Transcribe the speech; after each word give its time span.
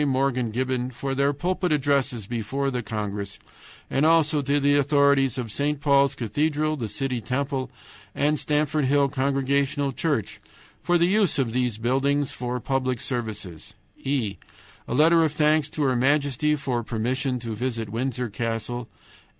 Morgan 0.07 0.49
Gibbon 0.49 0.89
for 0.89 1.13
their 1.13 1.31
pulpit 1.31 1.71
addresses 1.71 2.25
before 2.25 2.71
the 2.71 2.81
congress, 2.81 3.37
and 3.87 4.03
also 4.03 4.41
to 4.41 4.59
the 4.59 4.75
authorities 4.75 5.37
of 5.37 5.51
St. 5.51 5.79
Paul's 5.79 6.15
Cathedral, 6.15 6.75
the 6.75 6.87
City 6.87 7.21
Temple, 7.21 7.69
and 8.15 8.39
Stamford 8.39 8.85
Hill 8.85 9.09
Congregational 9.09 9.91
Church 9.91 10.39
for 10.81 10.97
the 10.97 11.05
use 11.05 11.37
of 11.37 11.53
those 11.53 11.77
buildings 11.77 12.31
for 12.31 12.59
public 12.59 12.99
services. 12.99 13.75
"e. 13.95 14.37
A 14.87 14.95
letter 14.95 15.23
of 15.23 15.33
thanks 15.33 15.69
to 15.69 15.83
her 15.83 15.95
Majesty 15.95 16.55
for 16.55 16.81
permission 16.81 17.37
to 17.37 17.53
visit 17.53 17.89
Windror 17.91 18.33
Castle. 18.33 18.89